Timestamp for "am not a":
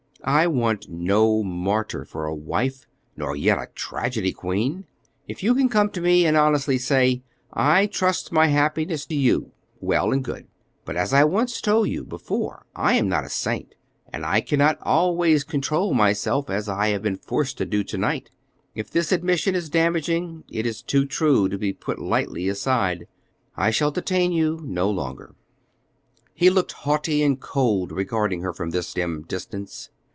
12.97-13.29